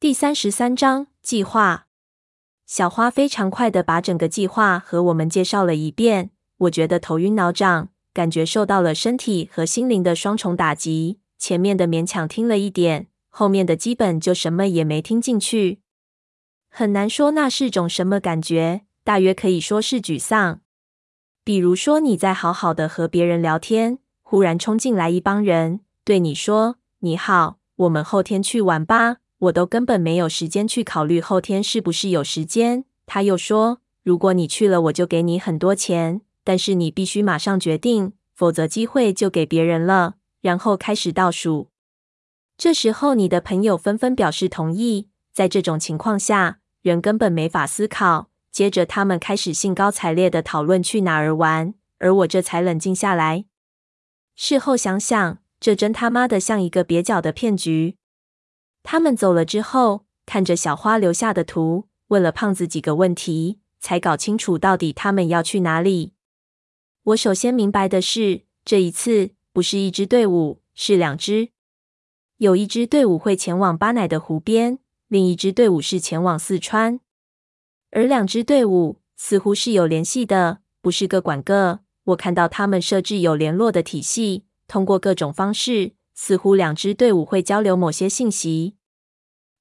[0.00, 1.86] 第三十三章计划。
[2.64, 6.30] 小花非常快的把整个计划和我们介绍了一遍。
[6.56, 11.20] 我觉得头晕脑胀，感觉受到了身体和心灵的双重打击。
[11.36, 15.82] 前面的勉强听了一点，后面的基本就什么也没听进去。
[16.70, 20.62] 很难说那是种什么感觉，大约可以说是沮丧。
[21.44, 32.84] 比如说你在好好的和别人聊天，忽然冲进来一帮人，对你说：“你好，我们后天去玩吧。”我都根本没有时间去考虑后天是不是有时间。
[33.06, 41.68] 他又说：“如果你去了，我就给你很多钱，但是你必须马上决定，否则机会就给别人了。”然后开始倒数。
[42.56, 45.08] 这时候，你的朋友纷纷表示同意。
[45.32, 48.28] 在这种情况下，人根本没法思考。
[48.50, 53.46] 接着，他们开始兴高采烈地讨论去哪儿玩，而我这才冷静下来。
[54.34, 57.96] 事后想想，这真他妈的像一个蹩脚的骗局。
[58.82, 66.14] 他们走了之后，看着小花留下的图，问了胖子几个问题，才搞清楚到底他们要去哪里。
[67.04, 71.50] 我首先明白的是，这一次不是一支队伍，是两支。
[72.38, 77.00] 有一支队伍会前往巴乃的湖边，另一支队伍是前往四川。
[77.90, 81.80] 而两支队伍似乎是有联系的，不是各管各。
[82.04, 85.92] 我看到他们设置有联络的体系，通过各种方式。
[86.22, 88.74] 似乎两支队伍会交流某些信息。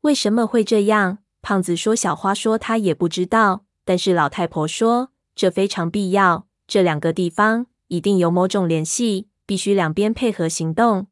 [0.00, 1.18] 为什么会这样？
[1.42, 6.46] 胖子说：“小花说他也不知道。”但是老太婆说：“这非常必要。
[6.66, 11.08] 这两个地方一定有某种联系，必须两边配合行动。”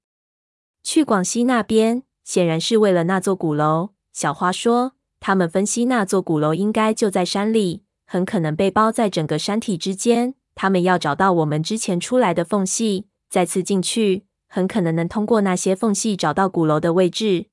[0.82, 3.90] 去广西那边显然是为了那座鼓楼。
[4.14, 10.34] 小花说：“他们分析那座鼓楼应该就在山里，很可能被包在整个山体之间。
[10.54, 14.24] 他们要找到我们之前出来的缝隙，再次进去。”
[14.54, 17.46] 很可能能通过那些缝隙找到鼓楼的位置，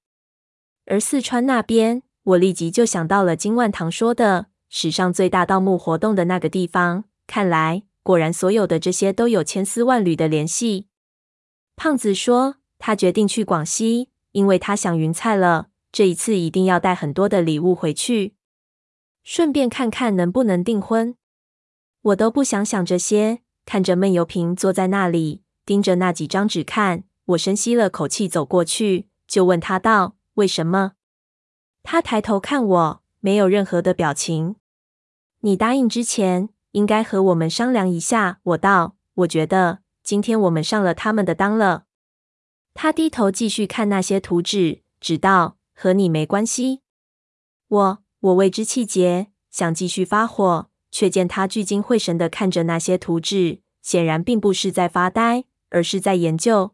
[0.85, 7.05] 而四川那边，我立即就想到了金万堂说的史上最大盗墓活动的那个地方。
[7.25, 10.89] 看来，果然所有的这些都有千丝万缕的联系。
[11.75, 18.35] 胖子说，他决定去广西，因为他想云菜了，这一次一定要带很多的礼物回去，
[19.23, 21.15] 顺便看看能不能订婚。
[22.03, 25.41] 我都不想想这些，看着闷油瓶坐在那里。
[25.65, 30.93] 盯着那几张纸看，我深吸了口气，走过去就问他道：“为什么？”
[31.83, 34.55] 他抬头看我，没有任何的表情。
[35.41, 38.39] 你答应之前，应该和我们商量一下。
[38.43, 41.85] 我道：“我觉得今天我们上了他们的当了。”
[42.73, 46.81] 他低头继续看那些图纸，直道：“和你没关系。”
[47.67, 55.45] 我我为之气结，想继续发火，却见他聚精会神地看着那些图纸，显然并不是在发呆。
[55.71, 56.71] 而是在研究。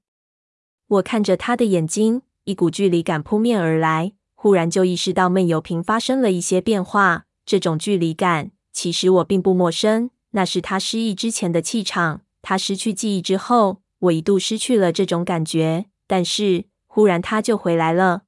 [0.88, 7.26] 我看着他的眼睛，一股距离感扑面而来，忽然就意识到闷油瓶发生了一些变化。
[7.46, 12.22] 这种距离感，其实我并不陌生，那是他失忆之前的气场。
[12.42, 18.24] 他失去记忆之后，我一度失去了这种感觉，但是忽然他就回来了。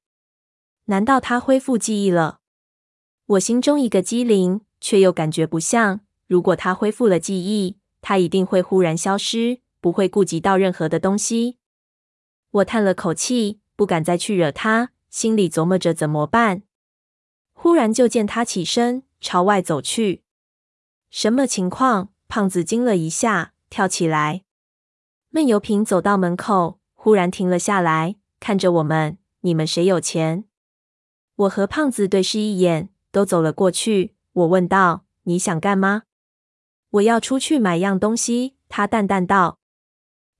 [0.86, 2.40] 难道他恢复记忆了？
[3.28, 6.02] 我心中一个机灵，却又感觉不像。
[6.28, 9.60] 如果他恢复了记忆，他一定会忽然消失。
[9.82, 11.58] 不会顾及到任何的东西。
[12.52, 16.64] 我叹了口气，不敢再去惹他，心里琢磨着怎么办。
[17.54, 20.24] 忽然就见他起身朝外走去。
[21.10, 22.10] 什么情况？
[22.28, 24.44] 胖子惊了一下，跳起来。
[25.30, 30.46] 闷油瓶走到门口，忽然停了下来，看着我们：“你们谁有钱？”
[31.36, 34.16] 我和胖子对视一眼，都走了过去。
[34.34, 36.04] 我问道：“你想干嘛
[36.92, 39.59] ？”“我要出去买样东西。”他淡淡道。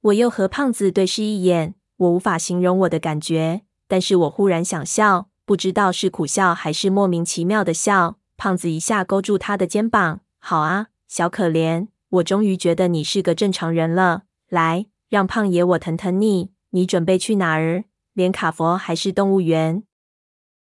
[0.02, 8.18] 我又和胖子对视一眼，我无法形容我的感觉，但是我忽然想笑，不知道是苦笑还是莫名其妙的笑。
[8.38, 14.24] 胖子一下勾住他的肩膀：“好啊，小可怜，我终于觉得你是个正常人了。
[14.48, 16.52] 来，让胖爷我疼疼你。
[16.70, 17.84] 你准备去哪儿？
[18.14, 19.84] 连卡佛还是动物园？”